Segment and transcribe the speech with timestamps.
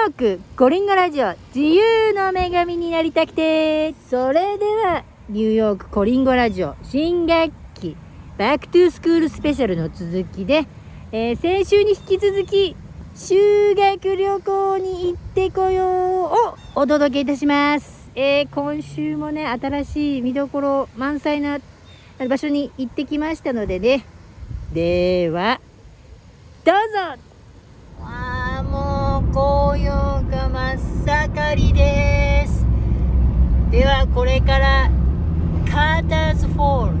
[0.00, 3.92] ヨークコリンゴラジオ自由の女神になりたくて。
[4.08, 7.98] それではニューヨークコリンゴラジオ新学期
[8.38, 10.66] Back to Schoolスペシャルの続きで、
[11.12, 12.74] えー先週に引き続き
[13.14, 15.88] 修学旅行に行ってこよう
[16.32, 21.58] をお届けいたします、えー今週もね新しい見どころ満載な
[22.26, 24.06] 場所に行ってきましたのでね。
[24.72, 25.60] では
[26.64, 26.74] どう
[27.18, 27.29] ぞ。
[29.32, 30.78] 紅葉が真っ
[31.28, 32.66] 盛りです。
[33.70, 34.90] ではこれから
[35.70, 36.96] カーターズフォール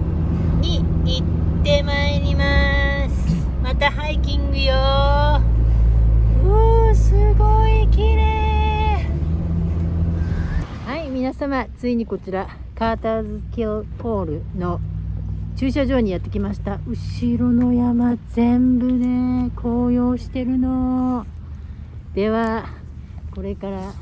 [0.60, 3.46] に行ってまいります。
[3.64, 4.74] またハイキングよ。
[6.44, 9.06] おーすごい綺麗。
[10.86, 14.80] はい皆様ついにこちらカーターズキルフォールの
[15.56, 16.78] 駐車場にやってきました。
[16.86, 21.26] 後ろの山全部ね紅葉してるの。
[22.14, 22.68] では
[23.34, 23.92] これから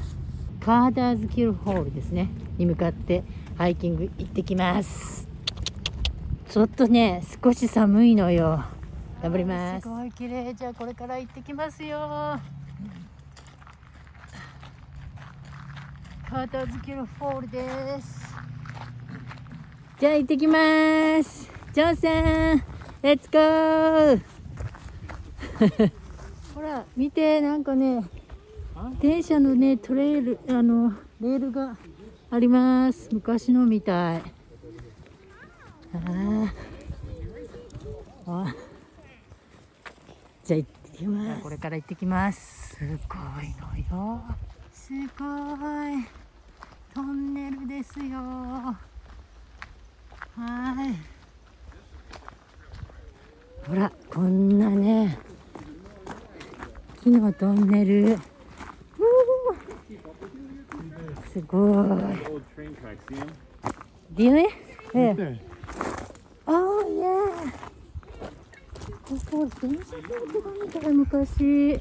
[0.61, 2.31] カーターズキルホールですね。
[2.57, 3.23] に向かって
[3.57, 5.29] ハイキング行ってきます。
[6.49, 8.65] ちょっとね少し寒いのよ。
[9.23, 9.83] 頑張ります。
[9.83, 10.55] すごい綺麗。
[10.55, 11.99] じゃあこれから行ってきますよ。
[16.29, 18.35] カーターズキルホールです。
[19.99, 20.57] じゃあ行ってきま
[21.23, 21.51] す。
[21.73, 22.13] ジョンさん、
[23.03, 24.23] レッツゴー
[26.59, 28.03] ほら、見て、なんかね、
[29.01, 31.77] 電車のね、トレイル、あの、レールが
[32.33, 33.09] あります。
[33.13, 34.23] 昔のみたい。
[35.95, 36.49] あー
[38.27, 38.55] あ。
[40.43, 41.43] じゃあ行ってきます。
[41.45, 42.75] これから行ってきます。
[42.75, 43.55] すごい
[43.93, 44.21] のよ。
[44.73, 46.09] すごい。
[46.93, 48.19] トンネルですよ。
[48.19, 48.77] は
[50.89, 50.97] い。
[53.65, 55.21] ほら、こんなね、
[57.11, 58.19] 木のトンネル。
[61.33, 61.89] すごい。
[64.17, 64.49] You?
[64.93, 65.39] Yeah.
[66.47, 67.53] Oh, yeah.
[69.05, 70.03] ここ、電車通っ
[70.33, 71.81] てたみたい、昔。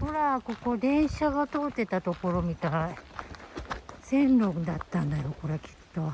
[0.00, 2.94] ほら、ここ、電車が通ってたところみたい。
[4.02, 6.12] 線路だったんだよ、これきっと。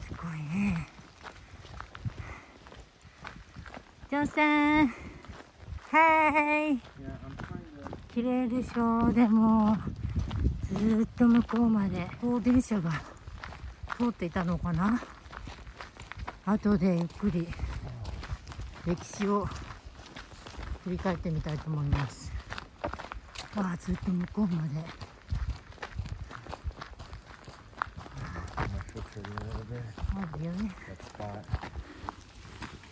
[0.00, 0.88] すごいね。
[4.10, 5.01] ジョンさん。
[5.92, 6.80] はーい。
[8.14, 9.12] 綺麗でしょう。
[9.12, 9.76] でも
[10.64, 12.90] ずーっと向こうまでこう電車が
[13.98, 15.02] 通っていたのかな。
[16.46, 17.46] 後でゆっくり
[18.86, 19.46] 歴史を
[20.84, 22.32] 振り返ってみたいと思います。
[23.54, 24.82] わあずっと向こうまで.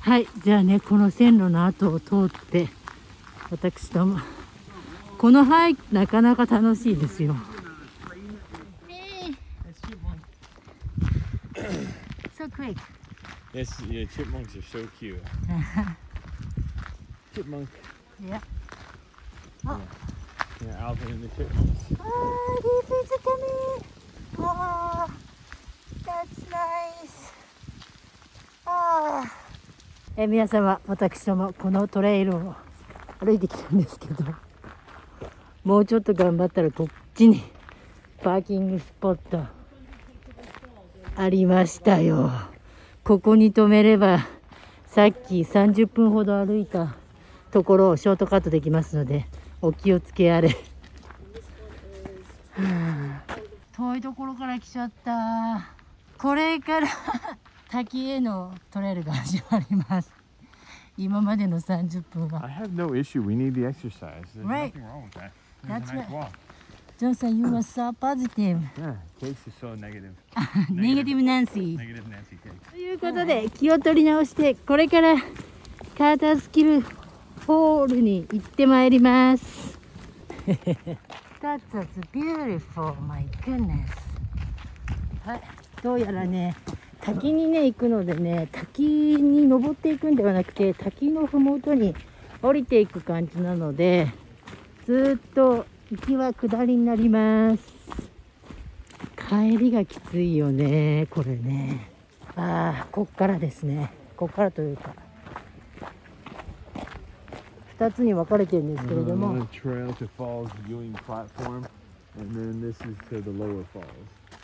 [0.01, 0.29] はい。
[0.45, 2.69] じゃあねこの線路の後を通って
[3.51, 4.19] 私とも。
[5.21, 7.37] このハイなかなか楽しいですよ、
[11.55, 11.87] えー、
[12.35, 12.75] so quick
[13.53, 14.09] yes, yeah,
[30.17, 32.55] え皆様私ともこのトレイルを
[33.21, 34.25] 歩いてきたんですけど、
[35.65, 37.43] もうちょっと頑張ったらこっちに
[38.23, 39.45] パーキングスポット
[41.17, 42.31] ありましたよ。
[43.05, 44.27] ここに止めれば、
[44.87, 46.97] さっき30分ほど歩いた
[47.51, 49.27] ところをショートカットできますので、
[49.61, 50.57] お気をつけあれ。
[53.77, 55.73] 遠いところから来ちゃった
[56.19, 56.89] これから
[57.71, 60.20] 滝へのトレイルが始まります
[61.03, 63.23] 今までの30分 I は have no issue.
[63.25, 64.23] We need the exercise.
[64.37, 64.73] There's Right.
[64.75, 65.31] nothing wrong with that.
[65.67, 66.11] Was That's a nice right.
[66.11, 66.29] walk.
[66.99, 70.13] ジョンさん You are so positive Yeah, cakes is so negative.
[70.71, 72.71] ネガティブナンシー Negative Nancy cakes.
[72.73, 75.17] ということで気を取り直してこれから
[75.97, 76.83] カータースキル
[77.47, 79.79] ホールに行ってまいります
[81.41, 81.61] That's
[82.13, 83.87] beautiful, my goodness
[85.25, 85.41] はい
[85.83, 86.55] どうやらね
[87.01, 91.95] 滝にね行くのでね滝に登っていくんではなくて滝の麓に
[92.43, 94.09] 降りていく感じなので
[94.87, 97.81] ずっと行きは下りになります。
[99.29, 101.91] 帰りがきついよねこれね。
[102.37, 103.93] ああこっからですね。
[104.17, 104.95] こっからというか。
[107.79, 109.47] 2つに分かれてるんですけれども、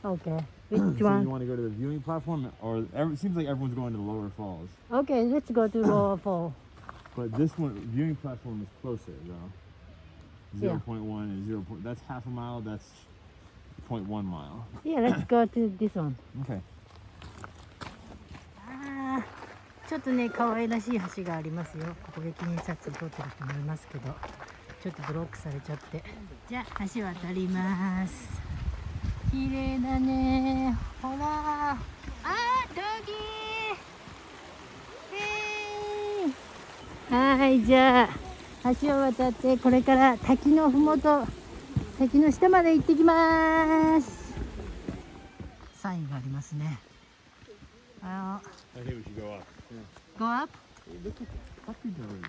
[0.04, 0.78] Uh, trail to Falls viewing platform, and then this is to the lower falls.
[0.78, 3.18] OK So which you one want to go to the viewing platform, or every, it
[3.20, 4.68] seems like everyone's going to the lower falls.
[4.90, 6.54] OK let's go to lower fall
[7.16, 9.50] But this one, viewing platform is closer though.
[10.58, 11.02] じゃあ let's go to lower fall Yeah.
[11.06, 11.62] 0.1 and 0.
[11.62, 12.60] Point, that's half a mile.
[12.60, 12.88] That's
[13.90, 14.66] 0.1 mile.
[14.84, 16.16] Yeah, let's go to this one.
[16.42, 16.60] Okay.
[18.68, 24.12] あーちょっとね可愛らしい橋がありますよここで記念撮影撮ってる人もいますけど
[24.82, 26.02] ちょっとブロックされちゃって
[26.48, 28.42] じゃあ橋渡ります
[29.36, 30.74] 綺麗だね。
[31.02, 31.72] ほら。
[31.72, 31.76] あ
[32.70, 37.14] ドギー。
[37.14, 38.08] へはいじゃ
[38.80, 41.26] 橋を渡ってこれから滝のふもと
[41.98, 44.32] 滝の下まで行ってきます。
[45.82, 46.78] サインがありますね。
[48.02, 48.40] あ
[48.74, 48.84] の
[50.18, 50.50] go up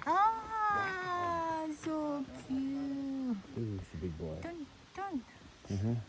[0.06, 3.36] あーそうキュー
[4.44, 4.62] トン
[4.94, 6.02] トン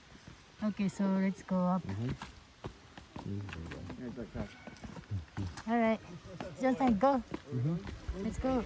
[0.60, 1.86] Okay, so let's go up.
[1.86, 2.10] Mm-hmm.
[5.70, 6.00] All right.
[6.60, 7.22] Johnson, go.
[7.54, 7.76] Mm-hmm.
[8.24, 8.64] Let's go.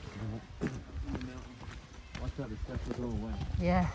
[2.23, 3.35] Watch out, the steps will go away.
[3.61, 3.87] Yeah.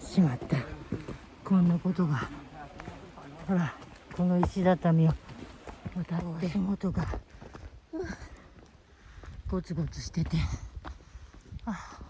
[0.00, 0.56] しまった。
[1.44, 2.28] こんなことが。
[3.46, 3.74] ほら、
[4.16, 5.14] この石畳を
[5.94, 7.06] 渡って足元が
[9.48, 10.36] ゴツゴツしてて。
[11.66, 12.00] あ、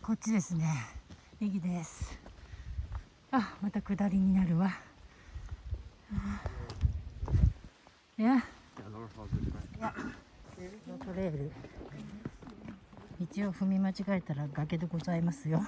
[0.00, 0.66] こっちですね。
[1.40, 2.17] 右です。
[3.38, 4.72] あ、また下りになるわ。
[8.18, 8.42] いや。
[11.04, 11.52] トレール。
[13.20, 15.62] 道を踏み間違えたら崖でございますよ。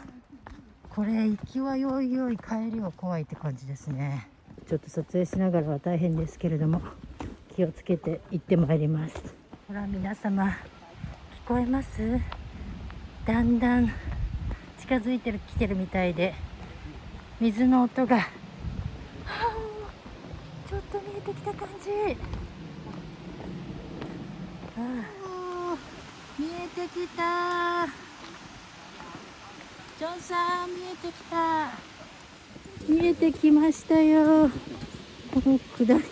[0.88, 4.28] これ行きはよいよい帰りは怖いって感じですね。
[4.69, 6.82] ちょっと撮影しながらは大変ですけれども
[7.55, 9.14] 気をつけて行ってまいります。
[9.69, 10.50] ほら皆様聞
[11.46, 12.20] こえます？
[13.25, 13.88] だんだん
[14.81, 16.34] 近づいてる来てるみたいで
[17.41, 18.17] 水の音が。
[18.17, 18.23] は
[19.25, 19.31] あ。
[20.69, 21.91] ちょっと見えてきた感じ。
[24.77, 25.77] ああ。
[26.39, 27.87] 見えてきた。
[29.99, 31.71] ジョンさん見えてきた。
[32.87, 34.51] 見えてきましたよ。
[35.33, 36.05] この下り。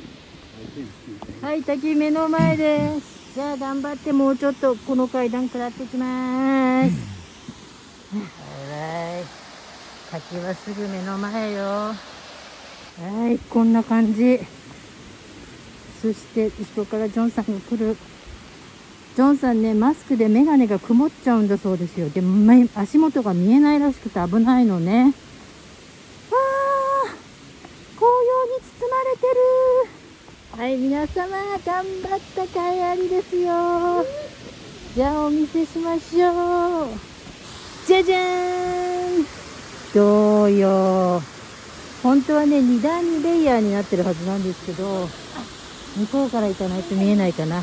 [1.42, 3.34] はい滝目の前です。
[3.34, 8.37] じゃあ頑張ってもうちょっとこの階段下ってきます。
[10.18, 11.94] 滝はすぐ目の前よは
[13.30, 14.40] いこんな感じ
[16.02, 17.96] そして後ろからジョンさんが来る
[19.14, 22.08] ジョンさんね、マスクでメガネが曇っちゃうんだそうですよ。
[22.08, 25.02] で、め足元が見えないらしくて危ないのね。
[25.02, 25.12] わあ
[27.96, 28.12] 紅葉
[28.46, 29.26] に包まれて
[30.56, 31.36] るはい、皆様、
[31.66, 32.60] 頑張った帰
[33.02, 34.04] りですよ。
[34.94, 36.90] じゃあ、お見せしましょう。
[37.88, 38.77] じゃじゃーん
[39.94, 41.22] どうよ
[42.02, 45.08] 本当はね、2段2レイヤーになってるはずなんですけど、
[45.96, 47.62] 向こうから行かないと見えないかな。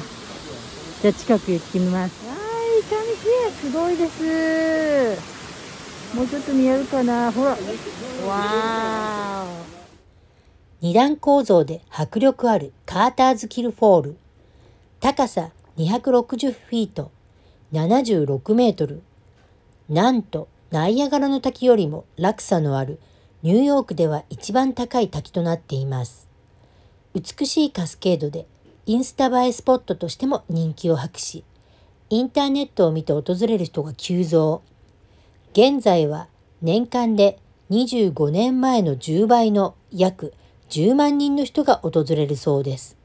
[1.01, 2.27] じゃあ近く行ってみます。
[2.27, 5.35] はい、上木すごいです。
[6.15, 7.31] もうちょっと見えるかな。
[7.31, 7.51] ほら。
[7.51, 9.75] わー
[10.81, 14.17] 二段構造で迫力あるカーターズキルフォール。
[14.99, 17.11] 高さ260フィート、
[17.71, 19.01] 76メートル。
[19.89, 22.99] なんと、ナイアガラの滝よりも落差のある
[23.43, 26.27] ニューヨークでは一番高い滝となっています。
[27.13, 28.47] 美しいカスケードで
[28.85, 31.43] インスタ映えスポットとしても人気を博し、
[32.09, 34.61] インターネットを見て訪れる人が急増。
[35.53, 36.27] 現在は
[36.61, 40.33] 年間で25年前の10倍の約
[40.69, 42.97] 10万人の人が訪れるそうです。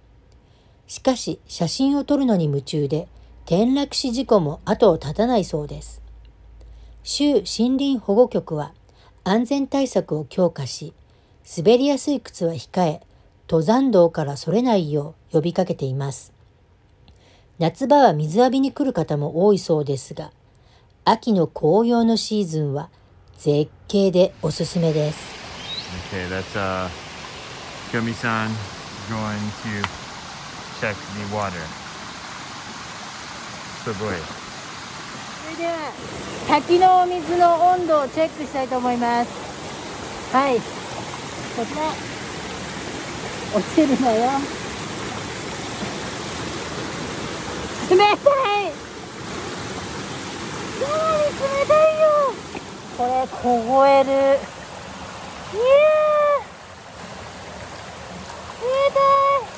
[0.86, 3.06] しかし写真を撮るのに夢中で
[3.46, 6.02] 転落死事故も後を絶たないそうです。
[7.02, 8.72] 州森林保護局は
[9.24, 10.92] 安全対策を強化し、
[11.56, 13.00] 滑りやすい靴は控え、
[13.48, 16.32] 登山道からそれないよう呼びかけています。
[17.58, 20.32] 夏場は水浴びに来る方も多いそうですが、
[21.04, 22.90] 秋の紅葉のシーズンは
[23.38, 25.18] 絶景でおすすめです。
[26.12, 26.88] Okay, that's uh,
[27.90, 28.50] Kyomi-san
[29.08, 29.82] going to
[30.80, 31.52] check the water.
[33.84, 34.14] So boy.
[34.14, 34.39] そ
[35.50, 35.92] れでは
[36.48, 39.30] 滝のお水の温度をチェックしたいと思います。
[40.32, 40.56] はい。
[40.56, 40.62] こ
[41.64, 41.92] ちら。
[43.58, 44.30] 落ちるのよ。
[47.90, 48.16] 冷たい。
[48.16, 48.30] か
[50.88, 52.06] なり冷たいよ。
[52.96, 53.08] これ
[53.42, 54.10] 凍える。
[54.10, 54.38] いやー。
[58.62, 59.50] 冷たい。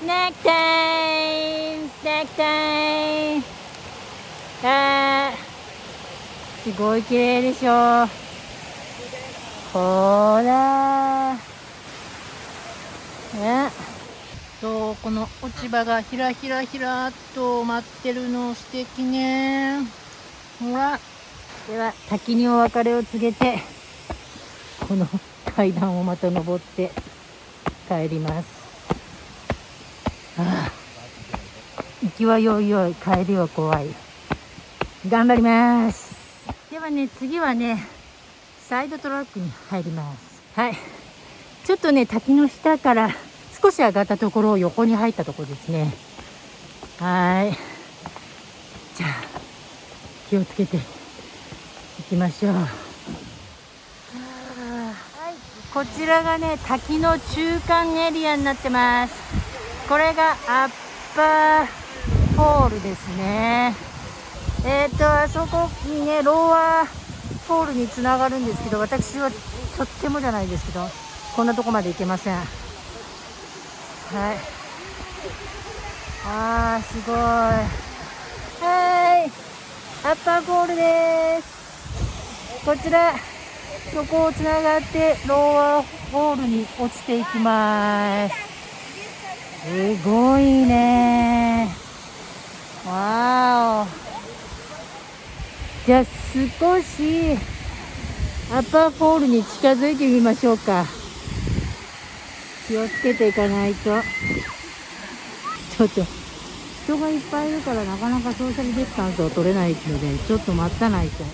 [0.00, 0.48] スナックタ
[1.26, 2.42] イムスナックタ
[3.34, 3.57] イム。
[4.64, 5.48] あー
[6.64, 8.06] すごい綺麗でしょ。
[9.72, 11.34] ほら。
[13.34, 13.70] ね。
[14.60, 19.78] そうこの落ち葉がひらひらひらっと舞ってるの素敵ね。
[20.60, 20.98] ほら。
[21.68, 23.58] では滝にお別れを告げて
[24.88, 25.06] この
[25.54, 26.90] 階段をまた登って
[27.86, 28.48] 帰ります。
[30.38, 30.72] ああ。
[32.02, 32.94] 行きはよいよい。
[32.94, 34.07] 帰りは怖い。
[35.06, 36.16] 頑張ります。
[36.70, 37.86] ではね次はね
[38.68, 40.42] サイドトラックに入ります。
[40.54, 40.74] はい。
[41.64, 43.10] ちょっとね滝の下から
[43.62, 45.92] 少し上がったところを横に入ったところですね。
[46.98, 47.52] はい。
[48.96, 49.10] じゃあ
[50.28, 50.80] 気をつけてい
[52.08, 52.52] きましょう。
[52.54, 52.66] はい。
[55.72, 59.14] こちらがね滝の中間エリアになってます。
[59.88, 60.70] これがアッ
[61.14, 63.74] パーホールですね
[64.64, 66.86] えっ、とあそこにねローアー
[67.48, 69.36] ホールにつながるんですけど私はと
[69.84, 70.80] ってもじゃないですけど
[71.36, 72.34] こんなとこまで行けません。
[72.34, 72.46] はい。
[76.26, 77.16] あーすごい。
[77.16, 77.62] は
[79.24, 79.30] い。
[80.04, 82.64] アッパーホールです。
[82.64, 83.14] こちら
[83.94, 88.34] そこをつながってローアーホールに落ちていきます。
[89.62, 91.68] すごいね。
[92.86, 94.07] わーお。
[95.88, 97.32] じゃあ少し
[98.52, 100.84] アッパーホールに近づいてみましょうか。
[102.66, 103.84] 気をつけていかないと。
[105.78, 106.04] ちょっと
[106.84, 111.24] 人がいっぱいいるからなかなかソーシャルディスタンスを取れないのでちょっと待たないと。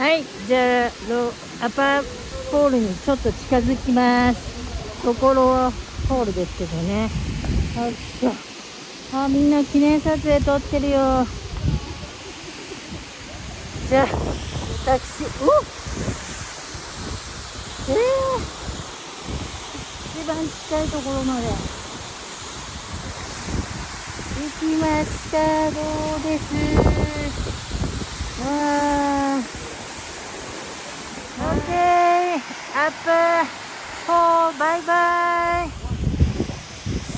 [0.00, 2.02] はいじゃあアッパー
[2.50, 5.02] ホールにちょっと近づきます。
[5.04, 5.70] ところは
[6.08, 7.10] ホールですけどね。
[7.76, 8.32] よいしょ
[9.18, 11.41] あみんな記念撮影撮ってるよ。
[13.92, 14.06] じゃあ
[14.86, 15.52] タクシーお
[17.92, 18.40] えー、
[20.18, 21.46] 一番近いところまで。
[24.40, 25.36] 行きました。
[25.72, 25.76] ど
[26.16, 26.54] うです。
[28.40, 28.48] わ
[29.36, 29.44] あ
[31.36, 31.76] OK
[32.74, 33.12] アップ。
[34.06, 35.68] ホーバイバイ。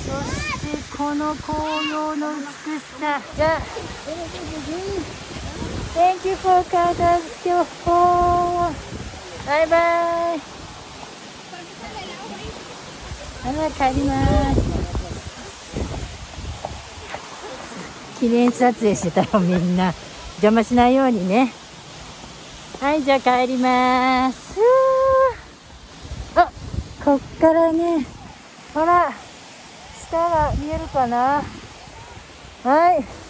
[0.03, 2.43] そしてこの紅葉の美
[2.81, 3.21] しさ。
[3.33, 5.34] じゃあ。
[5.95, 7.23] Thank you for Canada's
[7.85, 8.75] home.
[9.47, 10.55] Bye bye.
[13.45, 14.61] はい、帰ります。
[18.19, 19.93] 記念撮影してたよ、みんな。
[20.41, 21.53] 邪魔しないようにね。
[22.81, 24.59] はい、じゃあ帰ります。
[26.35, 26.51] あ、
[27.05, 28.05] こっからね、
[28.73, 29.13] ほら、
[30.09, 31.41] 下が見えるかな
[32.63, 33.24] はい。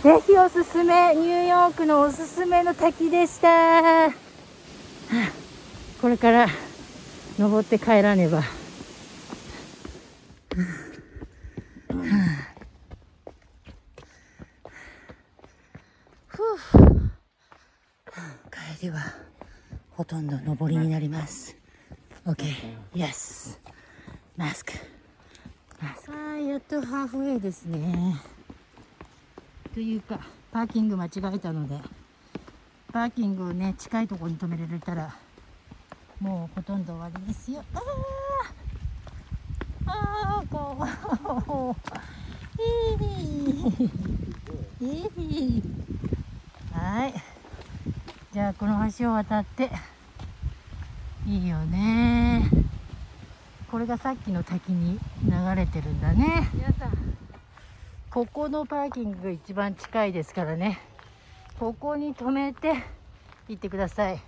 [0.00, 4.10] ぜひおすすめ、ニューヨークのおすすめの滝でした。
[6.00, 6.48] これから
[7.38, 8.42] 登って帰らねば。
[18.50, 19.00] 帰りは
[19.92, 21.56] ほとんど登りになります。
[22.26, 22.44] OK、
[22.94, 23.58] Yes。
[24.36, 24.72] マスク。
[25.80, 26.12] マスク。
[26.12, 28.16] はい、やっとハーフウェイですね。
[29.74, 30.20] というか
[30.52, 31.78] パーキング間違えたので
[32.92, 35.16] パーキングをね近いところに止められたら
[36.20, 37.64] もうほとんど終わりですよ。
[37.74, 37.82] あー
[39.86, 40.86] あーかわ
[44.80, 44.84] い。
[44.84, 44.86] い
[45.18, 45.62] いい
[46.72, 47.14] はい。
[48.32, 49.70] じゃあこの橋を渡って
[51.26, 52.48] いいよね。
[53.70, 56.50] これがさっきの滝に流れてるんだね。
[56.54, 57.01] 皆さん
[58.12, 60.78] ここのパーキングが一番近いですからね
[61.58, 62.74] ここに止めて
[63.48, 64.20] 行ってください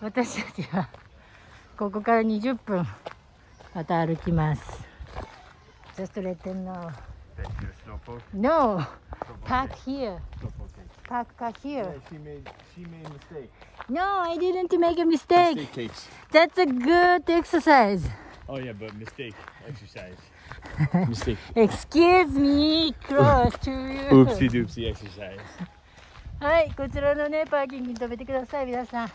[0.00, 0.88] 私たちは
[1.76, 2.86] ここから20分
[3.74, 4.62] また歩きます
[5.96, 6.92] Just let them know
[8.32, 8.86] No
[9.46, 10.18] Park here
[11.08, 13.50] Park car here she made she made mistake.
[13.88, 15.68] No I didn't make a mistake.
[16.30, 19.34] That's a good exercise Oh yeah, but mistake
[19.68, 20.16] exercise.
[21.08, 21.38] mistake.
[21.54, 25.40] Excuse me close to you Oopsie doopsie exercise.
[26.40, 29.10] はい、こちらのね、パーキングに止めてください、皆さん。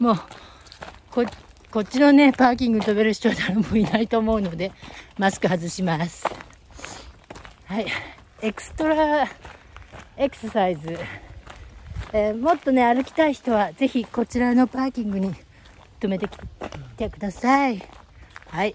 [0.00, 0.16] もう、
[1.08, 1.24] こ、
[1.70, 4.72] こっちのね、パーキングに止める人は誰もいないと思うので、
[5.16, 6.26] マスク外します。
[7.66, 7.86] はい、
[8.42, 9.28] エクストラ
[10.16, 10.98] エクササイズ。
[12.12, 15.32] えーもっとね、歩きたい人は、ぜひこちらのパーキングに
[16.02, 16.36] 止めてき
[16.96, 17.80] てください。
[18.48, 18.74] はい。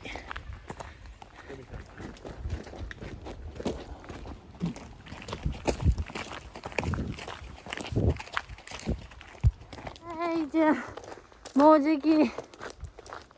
[10.05, 12.31] はい、じゃあ、もうじき、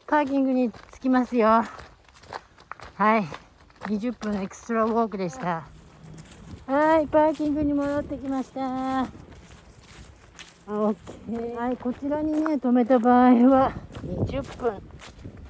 [0.05, 1.47] パーキングに着きますよ。
[1.47, 3.23] はい、
[3.87, 5.67] 20分エクストラウォークでした。
[6.67, 9.18] はい、パーキングに戻ってきました。
[10.71, 10.95] オッ
[11.27, 11.55] ケー。
[11.55, 13.73] はい、こちらにね、止めた場合は、
[14.05, 14.79] 20分、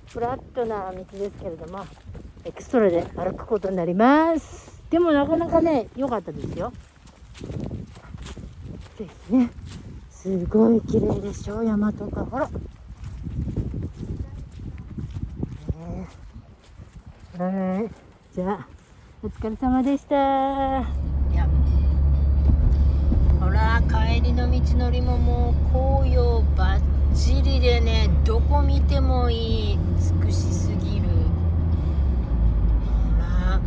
[0.07, 1.85] フラットな道ですけれども、
[2.45, 4.81] エクストラで歩くことになります。
[4.89, 6.71] でもなかなかね、良かったですよ。
[8.97, 9.51] ぜひね、
[10.09, 12.23] すごい綺麗でしょ、山とか。
[12.23, 12.47] ほら。
[12.47, 12.53] ね
[17.37, 17.91] はい。
[18.33, 18.67] じゃあ、
[19.21, 21.18] お疲れ様でした。
[23.83, 26.79] 帰りの道のりももう紅葉ばっ
[27.15, 29.79] ちりでねどこ見てもいい
[30.23, 31.07] 美しすぎる。
[33.17, 33.59] ほら。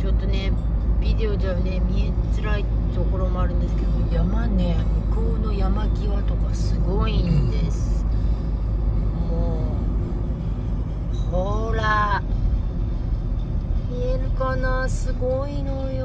[0.00, 0.52] ちょっとね
[1.00, 4.76] ビデオじゃね見えづらいところもあるんですけど山ね
[5.10, 8.04] 向こうの山際とかすごいんです。
[9.30, 9.76] も
[11.12, 12.22] うほら。
[13.90, 14.88] 見えるかな？
[14.88, 16.01] すごいのよ。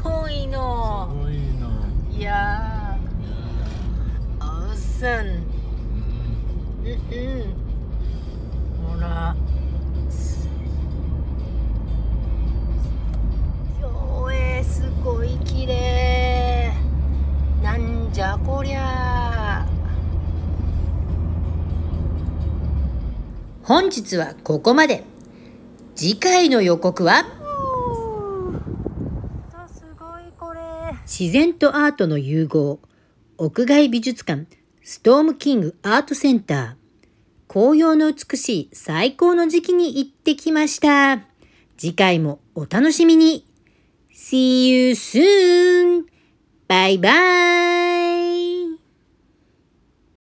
[0.00, 1.08] ごいの。
[1.12, 2.18] すごいな。
[2.18, 4.44] いやー。
[4.44, 5.08] アウスン
[6.84, 7.54] うんうん。
[8.94, 9.34] ほら。
[10.08, 10.48] す
[13.80, 16.72] 競泳すごい綺麗。
[17.62, 19.66] なんじゃこりゃ。
[23.62, 25.04] 本日はここまで。
[25.94, 27.24] 次回の予告は
[29.68, 30.60] すごいこれ
[31.14, 32.80] 自然とアートの融合。
[33.36, 34.46] 屋外美術館。
[34.82, 37.52] ストームキングアートセンター。
[37.52, 41.22] 紅葉の美しい最高の時期に行ってきました。
[41.76, 43.46] 次回もお楽しみに。
[44.14, 46.06] See you soon!
[46.66, 48.51] バイバイ